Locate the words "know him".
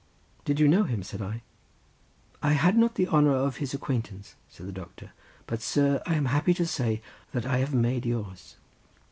0.67-1.03